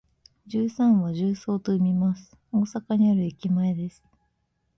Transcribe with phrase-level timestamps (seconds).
[0.47, 2.35] 十三は「じゅうそう」と読みます。
[2.51, 4.03] 大阪にある駅前です。